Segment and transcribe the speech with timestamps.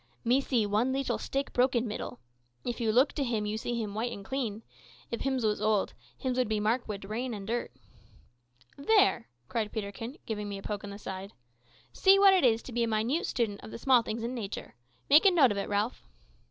[0.25, 2.17] "Me see one leetle stick brok in middel.
[2.65, 4.63] If you look to him you see him white and clean.
[5.11, 7.71] If hims was old, hims would be mark wid rain and dirt."
[8.79, 11.33] "There!" cried Peterkin, giving me a poke in the side,
[11.93, 14.73] "see what it is to be a minute student of the small things in nature.
[15.07, 16.01] Make a note of it, Ralph."